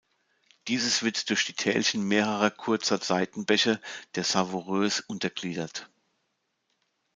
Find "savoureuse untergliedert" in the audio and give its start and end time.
4.23-5.91